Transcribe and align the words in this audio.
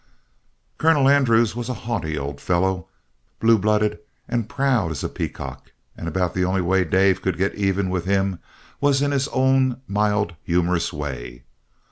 "Colonel 0.79 1.07
Andrews 1.07 1.55
was 1.55 1.69
a 1.69 1.75
haughty 1.85 2.17
old 2.17 2.41
fellow, 2.41 2.87
blue 3.39 3.59
blooded 3.59 3.99
and 4.27 4.49
proud 4.49 4.89
as 4.89 5.03
a 5.03 5.09
peacock, 5.09 5.73
and 5.95 6.07
about 6.07 6.33
the 6.33 6.43
only 6.43 6.61
way 6.61 6.83
Dave 6.83 7.21
could 7.21 7.37
get 7.37 7.53
even 7.53 7.87
with 7.91 8.05
him 8.05 8.39
was 8.79 9.03
in 9.03 9.11
his 9.11 9.27
own 9.27 9.79
mild, 9.87 10.33
humorous 10.43 10.91
way. 10.91 11.43